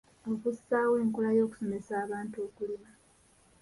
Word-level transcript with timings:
Okussaawo 0.31 0.93
enkola 1.03 1.29
y'okusomesa 1.37 1.93
abantu 2.05 2.35
okulima. 2.47 2.89